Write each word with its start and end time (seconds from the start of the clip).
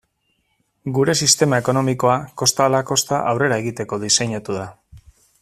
Gure 0.95 1.13
sistema 1.19 1.59
ekonomikoa 1.63 2.15
kosta 2.43 2.67
ala 2.69 2.81
kosta 2.93 3.21
aurrera 3.33 3.61
egiteko 3.65 4.01
diseinatu 4.07 4.59
da. 4.63 4.67